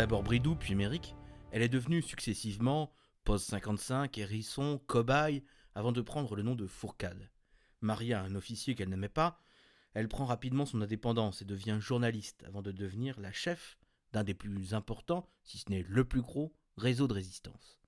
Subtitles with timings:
[0.00, 1.14] D'abord Bridou, puis Méric,
[1.52, 2.90] elle est devenue successivement
[3.22, 5.44] Pose 55, Hérisson, Cobaye,
[5.74, 7.28] avant de prendre le nom de Fourcade.
[7.82, 9.42] Mariée à un officier qu'elle n'aimait pas,
[9.92, 13.76] elle prend rapidement son indépendance et devient journaliste avant de devenir la chef
[14.14, 17.78] d'un des plus importants, si ce n'est le plus gros, réseau de résistance.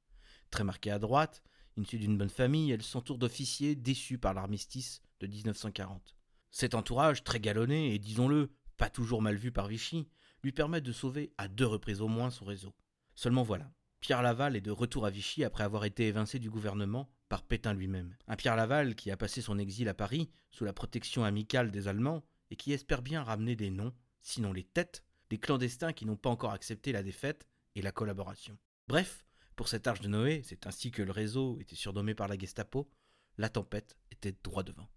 [0.51, 1.43] Très marquée à droite,
[1.79, 6.15] issue d'une bonne famille, elle s'entoure d'officiers déçus par l'armistice de 1940.
[6.51, 10.10] Cet entourage, très galonné et disons-le, pas toujours mal vu par Vichy,
[10.42, 12.74] lui permet de sauver à deux reprises au moins son réseau.
[13.14, 17.09] Seulement voilà, Pierre Laval est de retour à Vichy après avoir été évincé du gouvernement
[17.28, 18.16] par Pétain lui-même.
[18.27, 21.87] Un Pierre Laval qui a passé son exil à Paris sous la protection amicale des
[21.87, 26.16] Allemands et qui espère bien ramener des noms, sinon les têtes, des clandestins qui n'ont
[26.16, 27.46] pas encore accepté la défaite
[27.77, 28.59] et la collaboration.
[28.88, 32.37] Bref, pour cette arche de Noé, c'est ainsi que le réseau était surnommé par la
[32.37, 32.90] Gestapo,
[33.38, 34.88] la tempête était droit devant.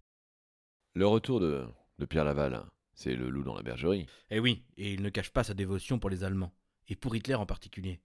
[0.94, 1.64] Le retour de,
[1.98, 2.66] de Pierre Laval,
[2.96, 4.06] c'est le loup dans la bergerie.
[4.30, 6.52] Eh oui, et il ne cache pas sa dévotion pour les Allemands,
[6.88, 8.00] et pour Hitler en particulier.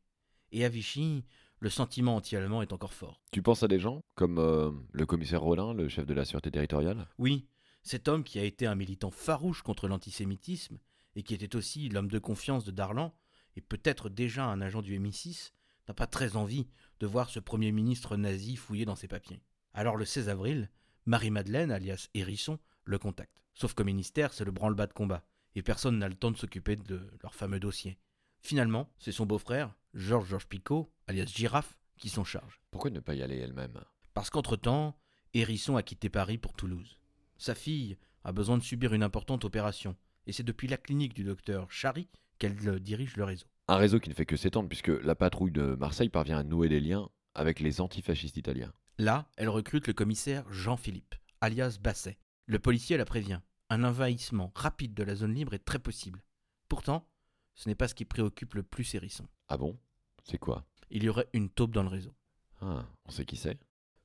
[0.51, 1.23] Et à Vichy,
[1.59, 3.21] le sentiment anti-allemand est encore fort.
[3.31, 6.51] Tu penses à des gens comme euh, le commissaire Rollin, le chef de la sûreté
[6.51, 7.07] territoriale?
[7.17, 7.47] Oui,
[7.81, 10.77] cet homme qui a été un militant farouche contre l'antisémitisme,
[11.15, 13.13] et qui était aussi l'homme de confiance de Darlan,
[13.55, 15.51] et peut-être déjà un agent du MI6,
[15.87, 16.67] n'a pas très envie
[16.99, 19.41] de voir ce Premier ministre nazi fouiller dans ses papiers.
[19.73, 20.69] Alors le 16 avril,
[21.05, 23.40] Marie-Madeleine, alias Hérisson, le contacte.
[23.53, 25.23] Sauf qu'au ministère, c'est le branle-bas de combat,
[25.55, 27.97] et personne n'a le temps de s'occuper de leur fameux dossier.
[28.39, 32.61] Finalement, c'est son beau-frère, Georges Georges Picot, alias Girafe, qui s'en charge.
[32.71, 33.79] Pourquoi ne pas y aller elle-même?
[34.13, 34.97] Parce qu'entre-temps,
[35.33, 36.97] Hérisson a quitté Paris pour Toulouse.
[37.37, 39.95] Sa fille a besoin de subir une importante opération,
[40.27, 42.07] et c'est depuis la clinique du docteur Chary
[42.39, 43.45] qu'elle dirige le réseau.
[43.67, 46.69] Un réseau qui ne fait que s'étendre puisque la patrouille de Marseille parvient à nouer
[46.69, 48.73] des liens avec les antifascistes italiens.
[48.97, 52.17] Là, elle recrute le commissaire Jean-Philippe, alias Basset.
[52.45, 53.41] Le policier la prévient.
[53.69, 56.23] Un envahissement rapide de la zone libre est très possible.
[56.67, 57.07] Pourtant,
[57.55, 59.27] ce n'est pas ce qui préoccupe le plus Hérisson.
[59.47, 59.79] Ah bon?
[60.23, 60.65] C'est quoi?
[60.89, 62.13] Il y aurait une taupe dans le réseau.
[62.61, 63.59] Ah, on sait qui c'est?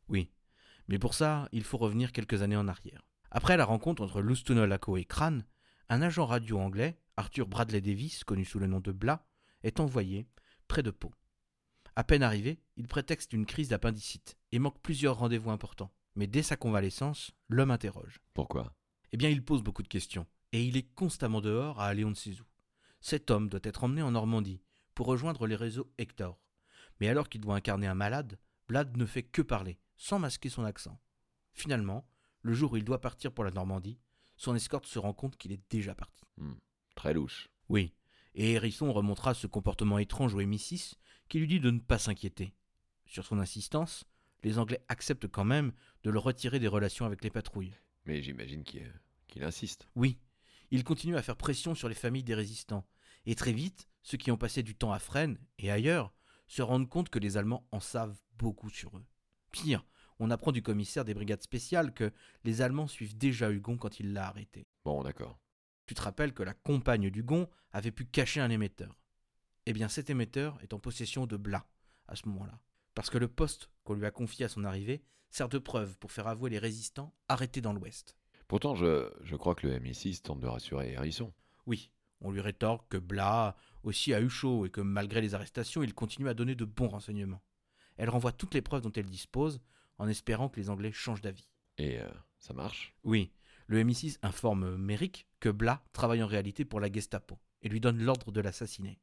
[0.08, 0.30] Oui.
[0.88, 3.08] Mais pour ça, il faut revenir quelques années en arrière.
[3.30, 5.44] Après la rencontre entre Lustunolaco et Crane,
[5.88, 9.26] un agent radio anglais, Arthur Bradley Davis, connu sous le nom de Blas,
[9.62, 10.28] est envoyé
[10.68, 11.12] près de Pau.
[11.96, 15.92] À peine arrivé, il prétexte une crise d'appendicite et manque plusieurs rendez-vous importants.
[16.16, 18.20] Mais dès sa convalescence, l'homme interroge.
[18.34, 18.74] Pourquoi?
[19.12, 22.10] Eh bien, il pose beaucoup de questions, et il est constamment dehors à aller on
[22.10, 22.44] ne sait où.
[23.00, 24.62] Cet homme doit être emmené en Normandie
[24.94, 26.40] pour rejoindre les réseaux Hector.
[27.00, 30.64] Mais alors qu'il doit incarner un malade, Blad ne fait que parler, sans masquer son
[30.64, 30.98] accent.
[31.52, 32.08] Finalement,
[32.40, 34.00] le jour où il doit partir pour la Normandie,
[34.36, 36.24] son escorte se rend compte qu'il est déjà parti.
[36.38, 36.54] Hmm,
[36.94, 37.48] Très louche.
[37.68, 37.92] Oui,
[38.34, 40.94] et Hérisson remontera ce comportement étrange au MI6
[41.28, 42.54] qui lui dit de ne pas s'inquiéter.
[43.04, 44.04] Sur son insistance,
[44.42, 47.74] les Anglais acceptent quand même de le retirer des relations avec les patrouilles.
[48.04, 48.92] Mais j'imagine qu'il
[49.26, 49.88] qu'il insiste.
[49.96, 50.18] Oui,
[50.70, 52.86] il continue à faire pression sur les familles des résistants.
[53.26, 56.12] Et très vite, ceux qui ont passé du temps à Fresnes et ailleurs
[56.46, 59.04] se rendent compte que les Allemands en savent beaucoup sur eux.
[59.50, 59.84] Pire,
[60.18, 62.12] on apprend du commissaire des brigades spéciales que
[62.44, 64.66] les Allemands suivent déjà Hugon quand il l'a arrêté.
[64.84, 65.40] Bon, d'accord.
[65.86, 68.98] Tu te rappelles que la compagne d'Hugon avait pu cacher un émetteur.
[69.66, 71.66] Eh bien, cet émetteur est en possession de Blas
[72.06, 72.60] à ce moment-là.
[72.96, 76.10] Parce que le poste qu'on lui a confié à son arrivée sert de preuve pour
[76.10, 78.16] faire avouer les résistants arrêtés dans l'Ouest.
[78.48, 81.30] Pourtant, je, je crois que le MI6 tente de rassurer Hérisson.
[81.66, 81.92] Oui,
[82.22, 85.92] on lui rétorque que Blas aussi a eu chaud et que malgré les arrestations, il
[85.92, 87.42] continue à donner de bons renseignements.
[87.98, 89.60] Elle renvoie toutes les preuves dont elle dispose
[89.98, 91.50] en espérant que les Anglais changent d'avis.
[91.76, 92.08] Et euh,
[92.38, 92.94] ça marche?
[93.04, 93.30] Oui,
[93.66, 98.02] le MI6 informe Merrick que Blas travaille en réalité pour la Gestapo et lui donne
[98.02, 98.98] l'ordre de l'assassiner.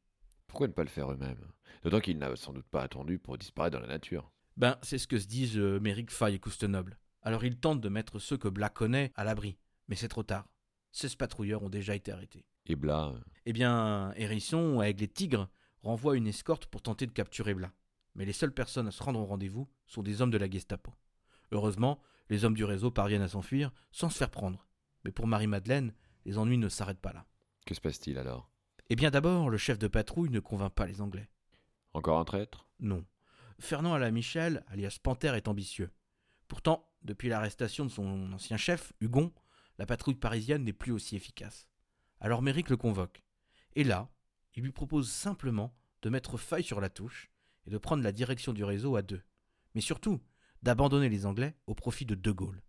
[0.54, 1.50] Pourquoi ne pas le faire eux-mêmes?
[1.82, 4.30] D'autant qu'il n'a sans doute pas attendu pour disparaître dans la nature.
[4.56, 6.96] Ben, c'est ce que se disent euh, Merrick, Fay et Coustenoble.
[7.22, 10.46] Alors ils tentent de mettre ceux que Blas connaît à l'abri, mais c'est trop tard.
[10.92, 12.46] 16 patrouilleurs ont déjà été arrêtés.
[12.66, 15.48] Et Blas euh, Eh bien, Hérisson, avec les tigres,
[15.82, 17.72] renvoie une escorte pour tenter de capturer Blas.
[18.14, 20.92] Mais les seules personnes à se rendre au rendez-vous sont des hommes de la Gestapo.
[21.50, 24.68] Heureusement, les hommes du réseau parviennent à s'enfuir sans se faire prendre.
[25.04, 25.92] Mais pour Marie-Madeleine,
[26.24, 27.26] les ennuis ne s'arrêtent pas là.
[27.66, 28.53] Que se passe-t-il alors?
[28.90, 31.28] Eh bien d'abord, le chef de patrouille ne convainc pas les Anglais.
[31.94, 32.68] Encore un traître?
[32.80, 33.04] Non.
[33.58, 35.90] Fernand la Michel, alias Panthère, est ambitieux.
[36.48, 39.32] Pourtant, depuis l'arrestation de son ancien chef, Hugon,
[39.78, 41.68] la patrouille parisienne n'est plus aussi efficace.
[42.20, 43.22] Alors Méric le convoque.
[43.74, 44.10] Et là,
[44.54, 47.30] il lui propose simplement de mettre faille sur la touche
[47.66, 49.22] et de prendre la direction du réseau à deux.
[49.74, 50.20] Mais surtout,
[50.62, 52.62] d'abandonner les Anglais au profit de De Gaulle.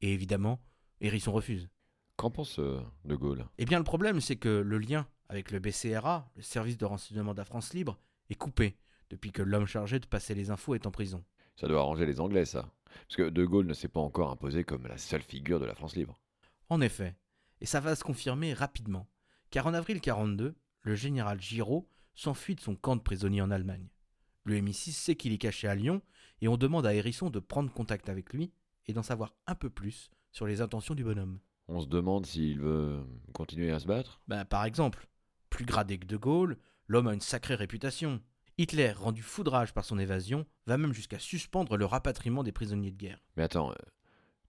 [0.00, 0.60] Et évidemment,
[1.00, 1.68] Hérisson refuse.
[2.16, 3.46] Qu'en pense euh, De Gaulle?
[3.58, 7.32] Eh bien, le problème, c'est que le lien avec le BCRA, le service de renseignement
[7.32, 7.98] de la France libre,
[8.30, 8.76] est coupé
[9.10, 11.24] depuis que l'homme chargé de passer les infos est en prison.
[11.56, 12.70] Ça doit arranger les Anglais, ça.
[13.06, 15.74] Parce que De Gaulle ne s'est pas encore imposé comme la seule figure de la
[15.74, 16.20] France libre.
[16.68, 17.16] En effet,
[17.60, 19.08] et ça va se confirmer rapidement,
[19.50, 23.88] car en avril 42, le général Giraud s'enfuit de son camp de prisonniers en Allemagne.
[24.44, 26.00] Le MI6 sait qu'il est caché à Lyon
[26.40, 28.52] et on demande à Hérisson de prendre contact avec lui
[28.86, 31.38] et d'en savoir un peu plus sur les intentions du bonhomme.
[31.68, 33.04] On se demande s'il veut
[33.34, 34.22] continuer à se battre?
[34.26, 35.06] Ben, par exemple,
[35.58, 36.56] plus gradé que De Gaulle,
[36.86, 38.22] l'homme a une sacrée réputation.
[38.58, 42.52] Hitler, rendu fou de rage par son évasion, va même jusqu'à suspendre le rapatriement des
[42.52, 43.18] prisonniers de guerre.
[43.36, 43.74] Mais attends, euh,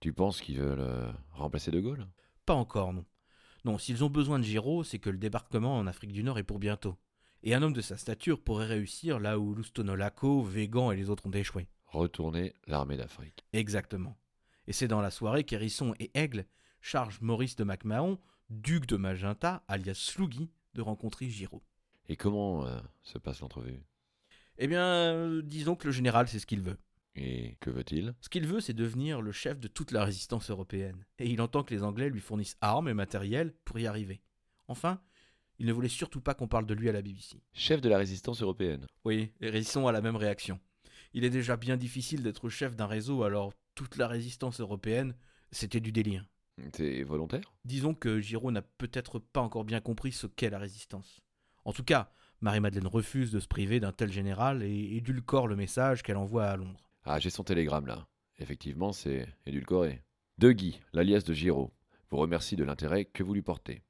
[0.01, 2.05] tu penses qu'ils veulent euh, remplacer De Gaulle?
[2.45, 3.05] Pas encore, non.
[3.65, 6.43] Non, s'ils ont besoin de Giraud, c'est que le débarquement en Afrique du Nord est
[6.43, 6.95] pour bientôt.
[7.41, 11.25] Et un homme de sa stature pourrait réussir là où Lustonolaco, Végan et les autres
[11.25, 11.67] ont échoué.
[11.87, 13.47] Retourner l'armée d'Afrique.
[13.53, 14.15] Exactement.
[14.67, 16.45] Et c'est dans la soirée qu'Hérisson et Aigle
[16.81, 18.19] chargent Maurice de MacMahon,
[18.51, 21.63] duc de Magenta, alias Slougui, de rencontrer Giraud.
[22.07, 23.81] Et comment euh, se passe l'entrevue?
[24.57, 26.77] Eh bien, euh, disons que le général sait ce qu'il veut.
[27.15, 28.13] Et que veut-il?
[28.21, 31.05] Ce qu'il veut, c'est devenir le chef de toute la résistance européenne.
[31.17, 34.21] Et il entend que les Anglais lui fournissent armes et matériel pour y arriver.
[34.67, 35.01] Enfin,
[35.59, 37.41] il ne voulait surtout pas qu'on parle de lui à la BBC.
[37.53, 38.85] Chef de la résistance européenne.
[39.03, 40.59] Oui, Hérisson a la même réaction.
[41.13, 45.15] Il est déjà bien difficile d'être chef d'un réseau, alors toute la résistance européenne,
[45.51, 46.25] c'était du délire.
[46.73, 51.21] C'est volontaire Disons que Giraud n'a peut-être pas encore bien compris ce qu'est la résistance.
[51.65, 52.11] En tout cas,
[52.41, 56.55] Marie-Madeleine refuse de se priver d'un tel général et édulcore le message qu'elle envoie à
[56.55, 56.89] Londres.
[57.03, 58.07] Ah, j'ai son télégramme là.
[58.37, 60.03] Effectivement, c'est édulcoré.
[60.37, 61.73] De Guy, l'alias de Giraud,
[62.09, 63.83] vous remercie de l'intérêt que vous lui portez.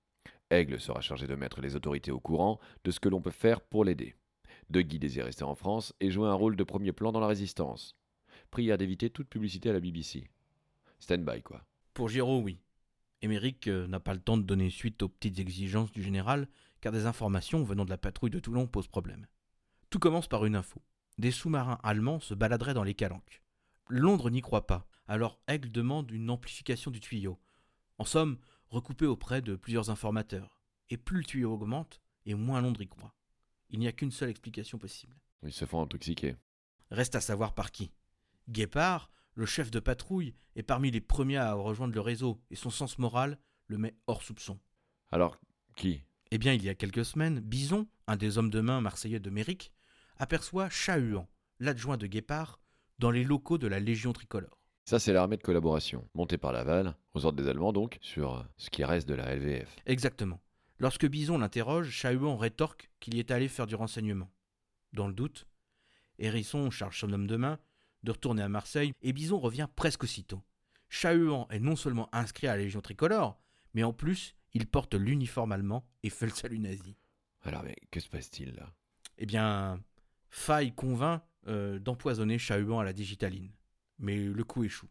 [0.50, 3.62] Aigle sera chargé de mettre les autorités au courant de ce que l'on peut faire
[3.62, 4.16] pour l'aider.
[4.72, 7.28] De Guy désire rester en France et jouer un rôle de premier plan dans la
[7.28, 7.96] résistance.
[8.50, 10.28] Prière d'éviter toute publicité à la BBC.
[11.00, 11.64] Stand-by, quoi.
[12.00, 12.62] Pour Giraud, oui.
[13.22, 16.48] Émeric euh, n'a pas le temps de donner suite aux petites exigences du général,
[16.80, 19.28] car des informations venant de la patrouille de Toulon posent problème.
[19.90, 20.82] Tout commence par une info.
[21.18, 23.44] Des sous-marins allemands se baladeraient dans les calanques.
[23.90, 27.38] Londres n'y croit pas, alors Aigle demande une amplification du tuyau.
[27.98, 28.38] En somme,
[28.70, 30.62] recoupé auprès de plusieurs informateurs.
[30.90, 33.14] Et plus le tuyau augmente, et moins Londres y croit.
[33.72, 35.18] Il n'y a qu'une seule explication possible.
[35.44, 36.38] Ils se font intoxiquer.
[36.92, 37.92] Reste à savoir par qui.
[38.48, 42.70] Guépard, le chef de patrouille, est parmi les premiers à rejoindre le réseau, et son
[42.70, 44.60] sens moral le met hors soupçon.
[45.14, 45.40] Alors,
[45.78, 46.04] qui?
[46.32, 49.30] Eh bien, il y a quelques semaines, Bison, un des hommes de main marseillais de
[49.30, 49.72] Méric,
[50.18, 51.26] aperçoit Chahuan,
[51.62, 52.60] l'adjoint de Guépard,
[53.00, 54.60] dans les locaux de la Légion tricolore.
[54.84, 58.44] Ça, c'est l'armée de collaboration, montée par Laval, aux ordres des Allemands donc, sur euh,
[58.58, 59.74] ce qui reste de la LVF.
[59.86, 60.42] Exactement.
[60.80, 64.30] Lorsque Bison l'interroge, Chahuan rétorque qu'il y est allé faire du renseignement.
[64.92, 65.48] Dans le doute,
[66.18, 67.58] Hérisson charge son homme de main
[68.04, 70.42] de retourner à Marseille et Bison revient presque aussitôt.
[70.90, 73.40] Chahuan est non seulement inscrit à la Légion tricolore,
[73.74, 76.96] mais en plus, il porte l'uniforme allemand et fait le salut nazi.
[77.44, 78.74] Alors, mais que se passe-t-il là?
[79.18, 79.82] Eh bien,
[80.30, 83.52] Faille convainc euh, d'empoisonner Chahuan à la digitaline.
[83.98, 84.90] Mais le coup échoue.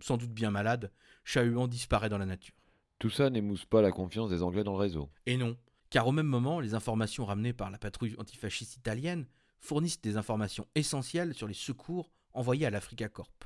[0.00, 0.92] Sans doute bien malade,
[1.24, 2.54] Chahuan disparaît dans la nature.
[2.98, 5.10] Tout ça n'émousse pas la confiance des Anglais dans le réseau.
[5.26, 5.56] Et non,
[5.90, 9.26] car au même moment, les informations ramenées par la patrouille antifasciste italienne
[9.58, 13.44] fournissent des informations essentielles sur les secours envoyés à l'Africa Corp.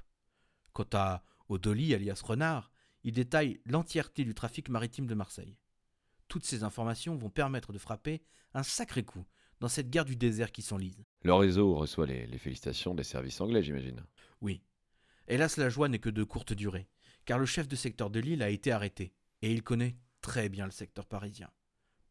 [0.72, 2.70] Quant à Odoli, alias Renard,
[3.02, 5.56] il détaille l'entièreté du trafic maritime de Marseille.
[6.28, 8.22] Toutes ces informations vont permettre de frapper
[8.54, 9.24] un sacré coup
[9.60, 11.04] dans cette guerre du désert qui s'enlise.
[11.22, 14.04] Le réseau reçoit les, les félicitations des services anglais, j'imagine.
[14.40, 14.62] Oui.
[15.28, 16.88] Hélas, la joie n'est que de courte durée,
[17.24, 19.12] car le chef de secteur de l'île a été arrêté,
[19.42, 21.50] et il connaît très bien le secteur parisien.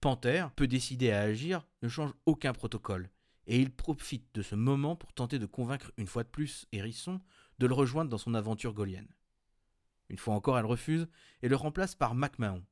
[0.01, 3.10] Panthère, peu décidé à agir, ne change aucun protocole,
[3.50, 7.20] et il profite de ce moment pour tenter de convaincre une fois de plus Hérisson
[7.58, 9.10] de le rejoindre dans son aventure gaulienne.
[10.10, 11.08] Une fois encore, elle refuse
[11.41, 12.63] et le remplace par MacMahon.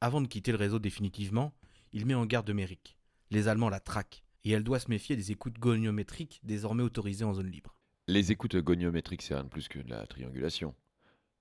[0.00, 1.54] Avant de quitter le réseau définitivement,
[1.92, 2.98] il met en garde Méric.
[3.30, 7.34] Les Allemands la traquent, et elle doit se méfier des écoutes goniométriques désormais autorisées en
[7.34, 7.76] zone libre.
[8.08, 10.74] Les écoutes goniométriques, c'est rien de plus que de la triangulation.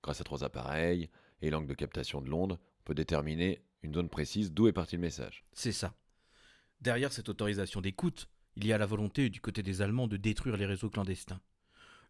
[0.03, 1.09] Grâce à trois appareils
[1.41, 4.95] et l'angle de captation de l'onde, on peut déterminer une zone précise d'où est parti
[4.95, 5.43] le message.
[5.53, 5.95] C'est ça.
[6.81, 10.57] Derrière cette autorisation d'écoute, il y a la volonté du côté des Allemands de détruire
[10.57, 11.41] les réseaux clandestins.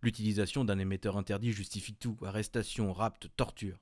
[0.01, 3.79] L'utilisation d'un émetteur interdit justifie tout, arrestation, rapt, torture.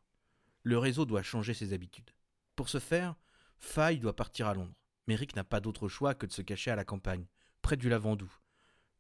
[0.64, 2.12] Le réseau doit changer ses habitudes.
[2.56, 3.16] Pour ce faire,
[3.60, 4.76] Faye doit partir à Londres.
[5.08, 7.26] Méric n'a pas d'autre choix que de se cacher à la campagne,
[7.62, 8.32] près du Lavandou.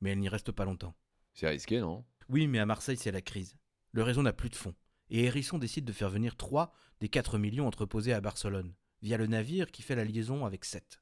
[0.01, 0.95] Mais elle n'y reste pas longtemps.
[1.33, 2.03] C'est risqué, non?
[2.27, 3.55] Oui, mais à Marseille, c'est la crise.
[3.93, 4.75] Le réseau n'a plus de fonds.
[5.09, 9.27] Et Hérisson décide de faire venir 3 des 4 millions entreposés à Barcelone, via le
[9.27, 11.01] navire qui fait la liaison avec 7.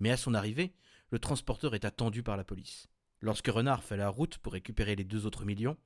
[0.00, 0.74] Mais à son arrivée,
[1.10, 2.88] le transporteur est attendu par la police.
[3.20, 5.76] Lorsque Renard fait la route pour récupérer les deux autres millions,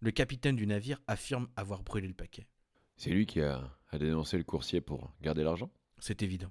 [0.00, 2.48] le capitaine du navire affirme avoir brûlé le paquet.
[2.96, 5.70] C'est lui qui a, a dénoncé le coursier pour garder l'argent?
[5.98, 6.50] C'est évident.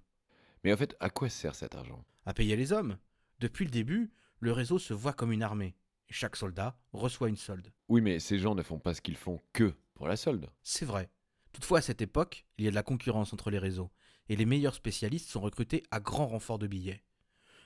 [0.64, 2.06] Mais en fait, à quoi sert cet argent?
[2.26, 2.98] À payer les hommes.
[3.40, 5.76] Depuis le début, le réseau se voit comme une armée.
[6.10, 7.72] Et chaque soldat reçoit une solde.
[7.90, 10.50] Oui, mais ces gens ne font pas ce qu'ils font que pour la solde.
[10.62, 11.10] C'est vrai.
[11.52, 13.92] Toutefois, à cette époque, il y a de la concurrence entre les réseaux,
[14.30, 17.04] et les meilleurs spécialistes sont recrutés à grand renfort de billets.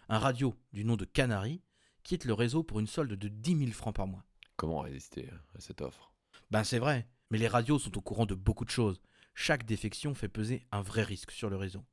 [0.09, 1.61] Un radio du nom de Canary
[2.03, 4.23] quitte le réseau pour une solde de 10 000 francs par mois.
[4.55, 6.13] Comment résister à cette offre?
[6.51, 9.01] Ben c'est vrai, mais les radios sont au courant de beaucoup de choses.
[9.33, 11.83] Chaque défection fait peser un vrai risque sur le réseau.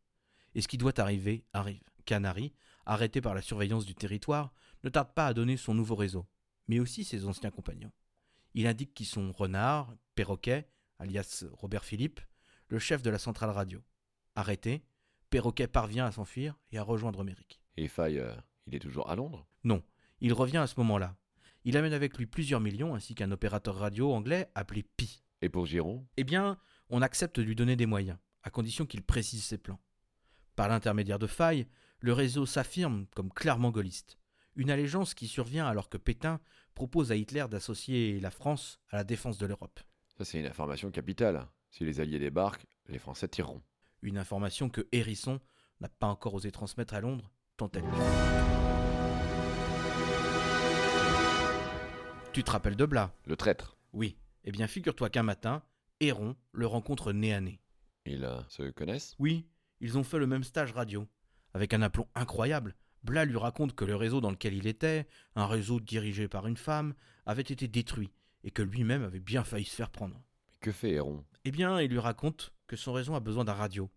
[0.54, 1.82] Et ce qui doit arriver, arrive.
[2.04, 2.52] Canary,
[2.84, 4.52] arrêté par la surveillance du territoire,
[4.84, 6.26] ne tarde pas à donner son nouveau réseau,
[6.68, 7.92] mais aussi ses anciens compagnons.
[8.54, 12.20] Il indique qu'ils sont Renard, Perroquet, alias Robert Philippe,
[12.68, 13.82] le chef de la centrale radio.
[14.34, 14.84] Arrêté,
[15.30, 17.61] Perroquet parvient à s'enfuir et à rejoindre Méric.
[17.76, 18.34] Et Faye, euh,
[18.66, 19.46] il est toujours à Londres?
[19.64, 19.82] Non,
[20.20, 21.16] il revient à ce moment-là.
[21.64, 25.22] Il amène avec lui plusieurs millions ainsi qu'un opérateur radio anglais appelé Pi.
[25.40, 26.06] Et pour Giron?
[26.16, 26.58] Eh bien,
[26.90, 29.80] on accepte de lui donner des moyens, à condition qu'il précise ses plans.
[30.56, 31.66] Par l'intermédiaire de Faye,
[32.00, 34.18] le réseau s'affirme comme clairement gaulliste.
[34.54, 36.40] Une allégeance qui survient alors que Pétain
[36.74, 39.80] propose à Hitler d'associer la France à la défense de l'Europe.
[40.18, 41.48] Ça, c'est une information capitale.
[41.70, 43.62] Si les Alliés débarquent, les Français tireront.
[44.02, 45.40] Une information que Hérisson
[45.80, 47.30] n'a pas encore osé transmettre à Londres,
[52.32, 53.12] Tu te rappelles de Blas?
[53.26, 54.16] Le traître, Oui.
[54.44, 55.62] Eh bien, figure-toi qu'un matin,
[56.00, 57.60] Héron le rencontre nez à nez.
[58.06, 59.14] ils euh, se connaissent?
[59.18, 59.46] Oui,
[59.80, 61.06] ils ont fait le même stage radio.
[61.54, 65.46] Avec un aplomb incroyable, Blas lui raconte que le réseau dans lequel il était, un
[65.46, 66.94] réseau dirigé par une femme,
[67.26, 68.12] avait été détruit
[68.44, 70.20] et que lui-même avait bien failli se faire prendre.
[70.50, 71.24] Mais que fait Héron?
[71.44, 73.90] Eh bien, il lui raconte que son réseau a besoin d'un radio.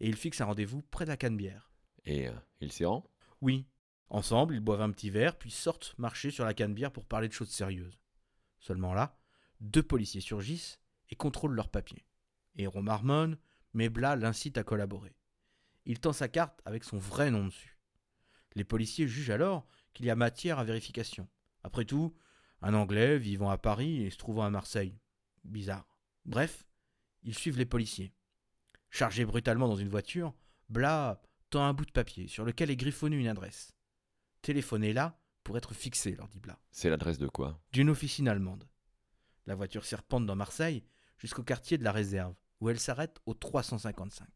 [0.00, 1.70] Et il fixe un rendez-vous près de la Canebière.
[2.06, 3.04] Et euh, il s'y rend
[3.40, 3.66] Oui.
[4.08, 7.32] Ensemble, ils boivent un petit verre, puis sortent marcher sur la Canebière pour parler de
[7.32, 7.98] choses sérieuses.
[8.60, 9.18] Seulement là,
[9.60, 12.06] deux policiers surgissent et contrôlent leurs papiers.
[12.54, 13.36] Héron marmonne,
[13.74, 15.16] mais Blas l'incite à collaborer.
[15.84, 17.78] Il tend sa carte avec son vrai nom dessus.
[18.54, 21.28] Les policiers jugent alors qu'il y a matière à vérification.
[21.62, 22.16] Après tout,
[22.62, 24.98] un Anglais vivant à Paris et se trouvant à Marseille.
[25.44, 25.86] Bizarre.
[26.24, 26.64] Bref,
[27.22, 28.12] ils suivent les policiers.
[28.90, 30.32] Chargé brutalement dans une voiture,
[30.68, 31.20] Blas
[31.64, 33.74] un bout de papier sur lequel est griffonnée une adresse.
[34.42, 36.58] Téléphonez là pour être fixé, leur dit Blas.
[36.70, 37.60] C'est l'adresse de quoi?
[37.72, 38.68] D'une officine allemande.
[39.46, 40.84] La voiture serpente dans Marseille
[41.18, 44.26] jusqu'au quartier de la Réserve, où elle s'arrête au 355.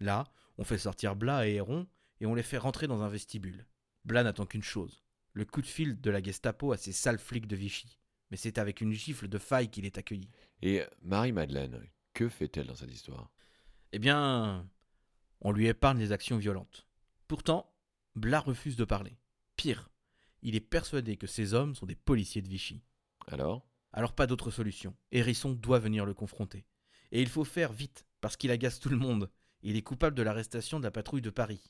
[0.00, 0.24] Là,
[0.58, 1.86] on fait sortir Blas et Héron
[2.20, 3.66] et on les fait rentrer dans un vestibule.
[4.04, 5.02] Blas n'attend qu'une chose
[5.36, 7.98] le coup de fil de la Gestapo à ces sales flics de Vichy.
[8.30, 10.30] Mais c'est avec une gifle de faille qu'il est accueilli.
[10.62, 13.30] Et euh, Marie-Madeleine, que fait-elle dans cette histoire?
[13.92, 14.66] Eh bien,
[15.40, 16.86] on lui épargne les actions violentes.
[17.28, 17.72] Pourtant,
[18.14, 19.18] Blas refuse de parler.
[19.56, 19.90] Pire,
[20.42, 22.82] il est persuadé que ces hommes sont des policiers de Vichy.
[23.26, 23.68] Alors?
[23.92, 24.94] Alors pas d'autre solution.
[25.10, 26.66] Hérisson doit venir le confronter.
[27.12, 29.30] Et il faut faire vite, parce qu'il agace tout le monde.
[29.62, 31.62] Il est coupable de l'arrestation de la patrouille de Paris,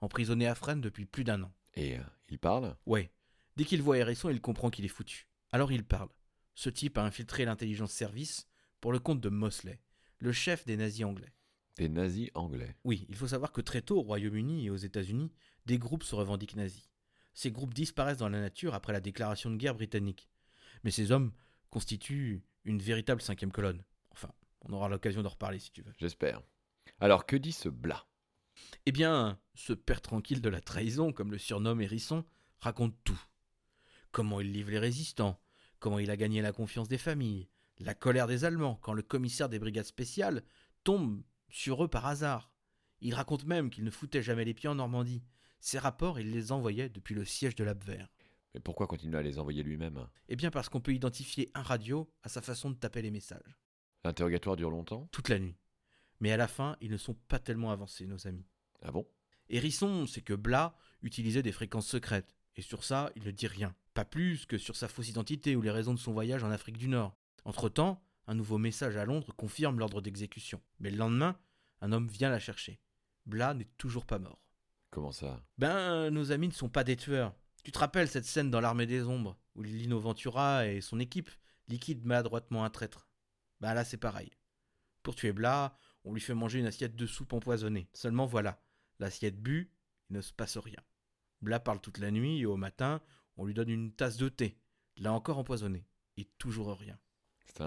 [0.00, 1.52] emprisonné à Fresnes depuis plus d'un an.
[1.74, 2.76] Et euh, il parle?
[2.86, 3.12] Ouais.
[3.56, 5.26] Dès qu'il voit Hérisson, il comprend qu'il est foutu.
[5.50, 6.08] Alors il parle.
[6.54, 8.46] Ce type a infiltré l'intelligence service
[8.80, 9.80] pour le compte de Mosley,
[10.18, 11.32] le chef des nazis anglais.
[11.76, 12.76] Des nazis anglais.
[12.84, 15.32] Oui, il faut savoir que très tôt au Royaume-Uni et aux États-Unis,
[15.66, 16.90] des groupes se revendiquent nazis.
[17.34, 20.28] Ces groupes disparaissent dans la nature après la déclaration de guerre britannique.
[20.84, 21.32] Mais ces hommes
[21.70, 23.82] constituent une véritable cinquième colonne.
[24.10, 25.92] Enfin, on aura l'occasion d'en reparler si tu veux.
[25.98, 26.42] J'espère.
[27.00, 28.06] Alors que dit ce Blas?
[28.84, 32.24] Eh bien, ce père tranquille de la trahison, comme le surnomme Hérisson,
[32.58, 33.20] raconte tout.
[34.10, 35.40] Comment il livre les résistants,
[35.78, 37.48] comment il a gagné la confiance des familles,
[37.78, 40.42] la colère des Allemands quand le commissaire des brigades spéciales
[40.84, 41.22] tombe
[41.52, 42.50] sur eux par hasard.
[43.00, 45.22] Il raconte même qu'il ne foutait jamais les pieds en Normandie.
[45.60, 48.08] Ces rapports, il les envoyait depuis le siège de l'Abwehr.
[48.54, 50.08] Mais pourquoi continuer à les envoyer lui-même?
[50.28, 53.58] Eh bien parce qu'on peut identifier un radio à sa façon de taper les messages.
[54.04, 55.08] L'interrogatoire dure longtemps?
[55.12, 55.56] Toute la nuit.
[56.20, 58.46] Mais à la fin, ils ne sont pas tellement avancés, nos amis.
[58.82, 59.06] Ah bon?
[59.48, 63.74] Hérisson, c'est que Blas utilisait des fréquences secrètes, et sur ça, il ne dit rien.
[63.94, 66.78] Pas plus que sur sa fausse identité ou les raisons de son voyage en Afrique
[66.78, 67.16] du Nord.
[67.44, 70.60] Entre-temps, un nouveau message à Londres confirme l'ordre d'exécution.
[70.80, 71.38] Mais le lendemain,
[71.80, 72.80] un homme vient la chercher.
[73.26, 74.42] Blas n'est toujours pas mort.
[74.90, 75.42] Comment ça?
[75.58, 77.34] Ben, nos amis ne sont pas des tueurs.
[77.64, 81.30] Tu te rappelles cette scène dans l'armée des ombres, où Lino Ventura et son équipe
[81.68, 83.08] liquident maladroitement un traître?
[83.60, 84.30] Ben là, c'est pareil.
[85.02, 87.88] Pour tuer Blas, on lui fait manger une assiette de soupe empoisonnée.
[87.92, 88.60] Seulement voilà,
[88.98, 89.70] l'assiette bue,
[90.10, 90.80] il ne se passe rien.
[91.40, 93.00] Blas parle toute la nuit et au matin,
[93.36, 94.58] on lui donne une tasse de thé,
[94.96, 95.86] là encore empoisonnée,
[96.16, 96.98] et toujours rien.
[97.46, 97.62] C'est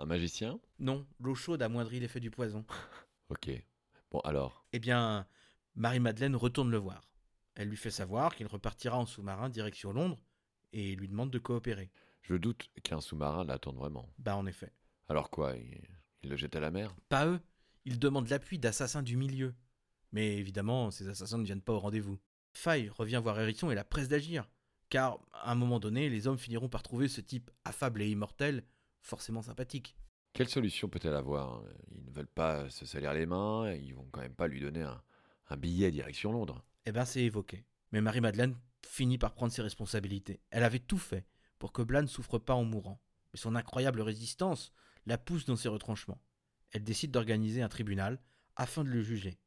[0.00, 0.60] un, magicien?
[0.78, 2.64] Non, l'eau chaude amoindrit l'effet du poison.
[3.28, 3.48] Ok.
[4.10, 5.24] Bon alors, Eh bien,
[5.76, 7.08] Marie-Madeleine retourne le voir.
[7.54, 10.18] Elle lui fait savoir qu'il repartira en sous-marin direction Londres
[10.72, 11.92] et lui demande de coopérer.
[12.22, 14.08] je doute qu'un sous-marin l'attende vraiment.
[14.18, 14.72] Bah en effet.
[15.08, 15.80] Alors quoi il,
[16.24, 16.92] il le jette à la mer?
[17.08, 17.40] Pas eux.
[17.84, 19.54] Ils demandent l'appui d'assassins du milieu.
[20.10, 22.18] Mais évidemment, ces assassins ne viennent pas au rendez-vous.
[22.52, 24.48] Faye revient voir Hérisson et la presse d'agir.
[24.88, 28.64] Car, à un moment donné, les hommes finiront par trouver ce type affable et immortel
[29.00, 29.96] forcément sympathique.
[30.32, 34.08] Quelle solution peut-elle avoir Ils ne veulent pas se salir les mains, et ils vont
[34.12, 35.02] quand même pas lui donner un,
[35.48, 36.64] un billet direction Londres.
[36.86, 37.64] Eh ben c'est évoqué.
[37.92, 40.40] Mais Marie-Madeleine finit par prendre ses responsabilités.
[40.50, 41.26] Elle avait tout fait
[41.58, 43.02] pour que Blas ne souffre pas en mourant.
[43.32, 44.72] Mais son incroyable résistance
[45.06, 46.22] la pousse dans ses retranchements.
[46.72, 48.20] Elle décide d'organiser un tribunal
[48.56, 49.38] afin de le juger.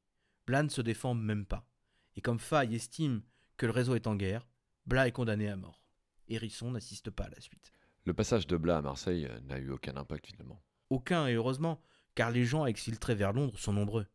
[0.46, 1.68] Blas ne se défend même pas.
[2.16, 3.24] Et comme Faye estime
[3.58, 4.48] que le réseau est en guerre,
[4.86, 5.82] Blas est condamné à mort.
[6.28, 7.72] Hérisson n'assiste pas à la suite.
[8.06, 10.62] Le passage de Blas à Marseille euh, n'a eu aucun impact finalement.
[10.90, 11.82] Aucun, et heureusement,
[12.16, 14.06] car les gens à exfiltrer vers Londres sont nombreux.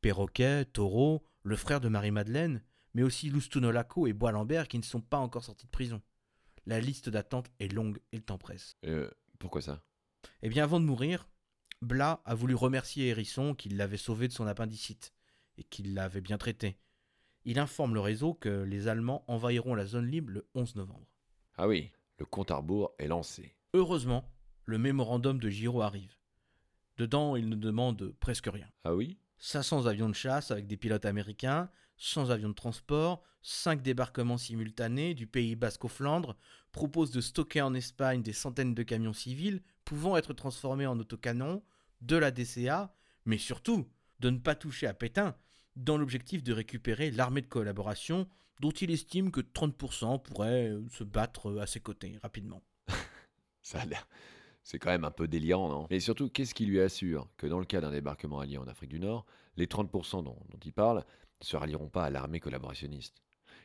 [0.00, 2.62] Perroquet, Taureau, le frère de Marie-Madeleine,
[2.94, 6.02] mais aussi Loustunolaco et Bois-Lambert qui ne sont pas encore sortis de prison.
[6.66, 8.76] La liste d'attente est longue et le temps presse.
[8.84, 9.82] Euh, pourquoi ça?
[10.42, 11.28] Eh bien, avant de mourir,
[11.80, 15.12] Blas a voulu remercier Hérisson qui l'avait sauvé de son appendicite
[15.56, 16.76] et qu'il l'avait bien traité.
[17.44, 21.08] Il informe le réseau que les Allemands envahiront la zone libre le 11 novembre.
[21.56, 23.54] Ah oui, le compte à rebours est lancé.
[23.74, 24.30] Heureusement,
[24.64, 26.16] le mémorandum de Giraud arrive.
[26.98, 28.68] Dedans, il ne demande presque rien.
[28.84, 29.18] Ah oui?
[29.38, 35.14] 500 avions de chasse avec des pilotes américains, 100 avions de transport, 5 débarquements simultanés
[35.14, 36.36] du Pays Basque aux Flandres,
[36.70, 41.62] propose de stocker en Espagne des centaines de camions civils pouvant être transformés en autocanons,
[42.02, 43.88] de la DCA, mais surtout
[44.20, 45.36] de ne pas toucher à Pétain,
[45.76, 48.28] dans l'objectif de récupérer l'armée de collaboration
[48.60, 52.62] dont il estime que 30% pourraient se battre à ses côtés rapidement.
[53.62, 54.06] Ça a l'air.
[54.62, 55.86] C'est quand même un peu délirant, non?
[55.90, 58.90] Et surtout, qu'est-ce qui lui assure que dans le cas d'un débarquement allié en Afrique
[58.90, 63.22] du Nord, les 30% dont, dont il parle ne se rallieront pas à l'armée collaborationniste?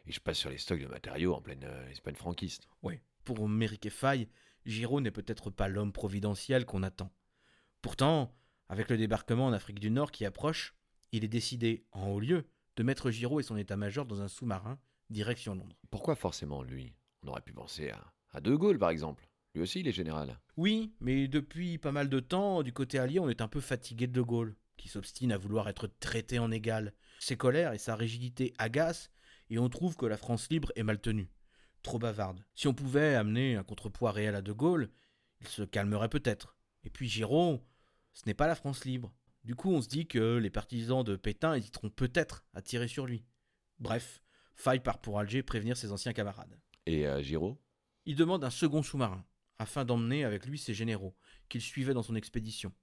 [0.07, 2.67] Et je passe sur les stocks de matériaux en pleine euh, Espagne franquiste.
[2.81, 4.29] Oui, pour Méric Faye,
[4.65, 7.11] Giraud n'est peut-être pas l'homme providentiel qu'on attend.
[7.81, 8.33] Pourtant,
[8.69, 10.75] avec le débarquement en Afrique du Nord qui approche,
[11.11, 14.79] il est décidé, en haut lieu, de mettre Giraud et son état-major dans un sous-marin,
[15.09, 15.75] direction Londres.
[15.89, 16.93] Pourquoi forcément lui?
[17.23, 19.27] On aurait pu penser à, à De Gaulle, par exemple.
[19.55, 20.39] Lui aussi, il est général.
[20.55, 24.05] Oui, mais depuis pas mal de temps, du côté allié, on est un peu fatigué
[24.05, 26.93] de De Gaulle, qui s'obstine à vouloir être traité en égal.
[27.19, 29.09] Ses colères et sa rigidité agacent,
[29.49, 31.31] et on trouve que la France libre est mal tenue.
[31.81, 32.45] Trop bavarde.
[32.53, 34.91] Si on pouvait amener un contrepoids réel à De Gaulle,
[35.41, 36.55] il se calmerait peut-être.
[36.83, 37.63] Et puis Giraud,
[38.13, 39.11] ce n'est pas la France libre.
[39.47, 43.05] Du coup, on se dit que les partisans de Pétain hésiteront peut-être à tirer sur
[43.05, 43.23] lui.
[43.79, 44.21] Bref,
[44.55, 46.59] Faille part pour Alger prévenir ses anciens camarades.
[46.85, 47.57] Et euh, Giraud?
[48.05, 49.23] Il demande un second sous-marin,
[49.57, 51.15] afin d'emmener avec lui ses généraux,
[51.47, 52.73] qu'il suivait dans son expédition.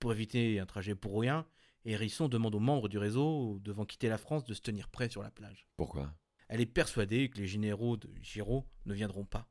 [0.00, 1.46] Pour éviter un trajet pour rien,
[1.84, 5.22] Hérisson demande aux membres du réseau, devant quitter la France, de se tenir prêts sur
[5.22, 5.68] la plage.
[5.76, 6.12] Pourquoi?
[6.48, 9.48] Elle est persuadée que les généraux de Giraud ne viendront pas.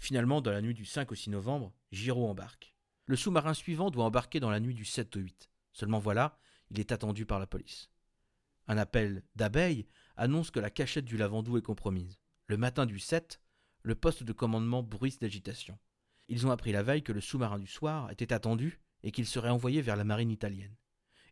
[0.00, 2.74] Finalement, dans la nuit du 5 au 6 novembre, Giraud embarque.
[3.04, 5.48] Le sous-marin suivant doit embarquer dans la nuit du 7 au 8.
[5.76, 6.38] Seulement voilà,
[6.70, 7.90] il est attendu par la police.
[8.66, 9.86] Un appel d'abeilles
[10.16, 12.18] annonce que la cachette du Lavandou est compromise.
[12.46, 13.42] Le matin du 7,
[13.82, 15.78] le poste de commandement bruisse d'agitation.
[16.28, 19.50] Ils ont appris la veille que le sous-marin du soir était attendu et qu'il serait
[19.50, 20.74] envoyé vers la marine italienne.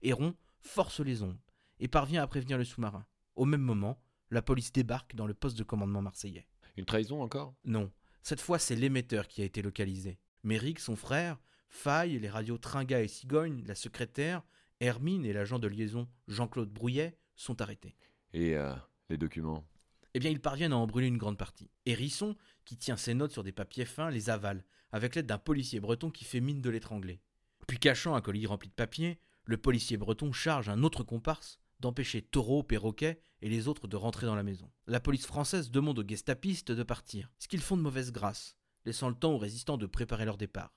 [0.02, 1.40] Héron force les ondes
[1.80, 3.06] et parvient à prévenir le sous-marin.
[3.36, 3.98] Au même moment,
[4.30, 6.46] la police débarque dans le poste de commandement marseillais.
[6.76, 7.54] Une trahison encore?
[7.64, 7.90] Non,
[8.22, 10.20] cette fois c'est l'émetteur qui a été localisé.
[10.42, 11.40] Méric, son frère,
[11.74, 14.42] Faille, les radios Tringa et Cigogne, la secrétaire,
[14.78, 17.96] Hermine et l'agent de liaison Jean-Claude Brouillet sont arrêtés.
[18.32, 18.72] Et euh,
[19.10, 19.66] les documents?
[20.14, 21.68] Eh bien, ils parviennent à en brûler une grande partie.
[21.84, 25.80] Hérisson, qui tient ses notes sur des papiers fins, les avale, avec l'aide d'un policier
[25.80, 27.20] breton qui fait mine de l'étrangler.
[27.66, 32.22] Puis, cachant un colis rempli de papiers, le policier breton charge un autre comparse d'empêcher
[32.22, 34.70] Taureau, Perroquet et les autres de rentrer dans la maison.
[34.86, 39.08] La police française demande aux gestapistes de partir, ce qu'ils font de mauvaise grâce, laissant
[39.08, 40.72] le temps aux résistants de préparer leur départ.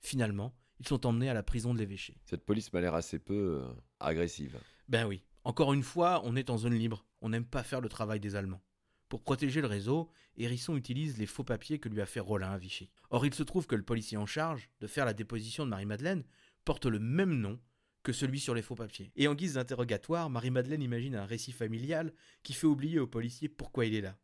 [0.00, 2.16] Finalement, ils sont emmenés à la prison de l'évêché.
[2.24, 4.58] Cette police m'a l'air assez peu euh, agressive.
[4.88, 7.88] Ben oui, encore une fois, on est en zone libre, on n'aime pas faire le
[7.88, 8.62] travail des Allemands.
[9.08, 12.58] Pour protéger le réseau, Hérisson utilise les faux papiers que lui a fait Rollin à
[12.58, 12.90] Vichy.
[13.10, 16.24] Or, il se trouve que le policier en charge de faire la déposition de Marie-Madeleine
[16.64, 17.58] porte le même nom
[18.02, 19.10] que celui sur les faux papiers.
[19.16, 23.86] Et en guise d'interrogatoire, Marie-Madeleine imagine un récit familial qui fait oublier au policier pourquoi
[23.86, 24.16] il est là.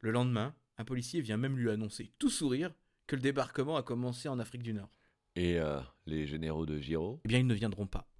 [0.00, 2.72] Le lendemain, un policier vient même lui annoncer, tout sourire,
[3.06, 4.90] que le débarquement a commencé en Afrique du Nord.
[5.38, 7.20] Et euh, les généraux de Giraud?
[7.24, 8.10] Eh bien, ils ne viendront pas.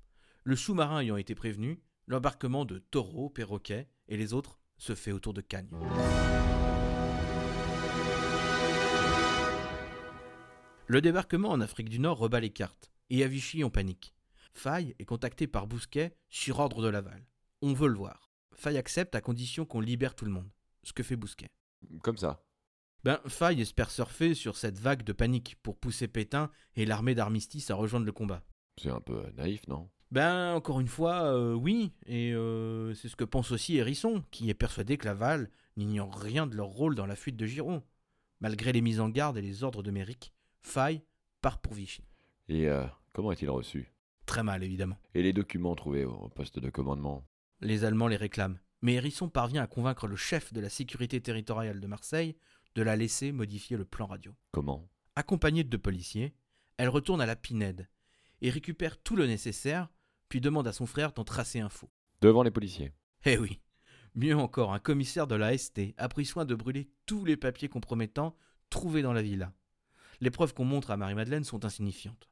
[0.44, 5.34] Le sous-marin ayant été prévenu, l'embarquement de Taureau, Perroquet et les autres se fait autour
[5.34, 5.68] de Cagnes.
[10.86, 14.14] Le débarquement en Afrique du Nord rebat les cartes, et à Vichy on panique.
[14.52, 17.26] Faye est contacté par Bousquet sur ordre de Laval.
[17.62, 18.30] On veut le voir.
[18.54, 20.48] Faye accepte à condition qu'on libère tout le monde.
[20.84, 21.50] Ce que fait Bousquet.
[22.00, 22.44] Comme ça.
[23.08, 27.70] Ben, Faye espère surfer sur cette vague de panique pour pousser Pétain et l'armée d'armistice
[27.70, 28.42] à rejoindre le combat.
[28.76, 29.88] C'est un peu naïf, non?
[30.10, 34.50] Ben, encore une fois, euh, oui, et euh, c'est ce que pense aussi Hérisson, qui
[34.50, 37.82] est persuadé que Laval n'ignore rien de leur rôle dans la fuite de Giron.
[38.40, 41.02] Malgré les mises en garde et les ordres de Méric, Faye
[41.40, 42.04] part pour Vichy.
[42.50, 43.90] Et euh, comment est-il reçu?
[44.26, 44.98] Très mal, évidemment.
[45.14, 47.24] Et les documents trouvés au poste de commandement?
[47.62, 48.58] Les Allemands les réclament.
[48.82, 52.36] Mais Hérisson parvient à convaincre le chef de la sécurité territoriale de Marseille
[52.78, 54.32] de la laisser modifier le plan radio.
[54.52, 54.88] Comment?
[55.16, 56.32] Accompagnée de deux policiers,
[56.76, 57.88] elle retourne à la Pinède
[58.40, 59.88] et récupère tout le nécessaire,
[60.28, 61.90] puis demande à son frère d'en tracer un faux.
[62.20, 62.92] Devant les policiers.
[63.24, 63.58] Eh oui
[64.14, 67.68] Mieux encore, un commissaire de la ST a pris soin de brûler tous les papiers
[67.68, 68.36] compromettants
[68.70, 69.52] trouvés dans la villa.
[70.20, 72.30] Les preuves qu'on montre à Marie-Madeleine sont insignifiantes.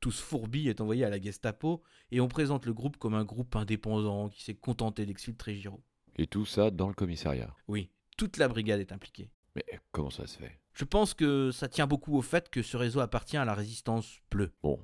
[0.00, 3.54] Tous Fourbi est envoyé à la Gestapo et on présente le groupe comme un groupe
[3.54, 5.84] indépendant qui s'est contenté d'exfiltrer Giraud.
[6.16, 7.54] Et tout ça dans le commissariat.
[7.68, 9.30] Oui, toute la brigade est impliquée.
[9.54, 10.58] Mais comment ça se fait?
[10.72, 14.20] Je pense que ça tient beaucoup au fait que ce réseau appartient à la résistance
[14.30, 14.52] bleue.
[14.62, 14.80] Bon.